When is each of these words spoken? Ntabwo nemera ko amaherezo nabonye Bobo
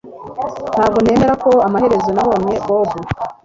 Ntabwo 0.73 0.97
nemera 1.03 1.33
ko 1.43 1.51
amaherezo 1.67 2.09
nabonye 2.13 2.53
Bobo 2.65 2.97